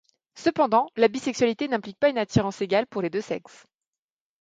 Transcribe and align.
Cependant, 0.33 0.89
la 0.95 1.07
bisexualité 1.09 1.67
n'implique 1.67 1.99
pas 1.99 2.09
une 2.09 2.17
attirance 2.17 2.59
égale 2.63 2.87
pour 2.87 3.03
les 3.03 3.11
deux 3.11 3.21
sexes. 3.21 3.67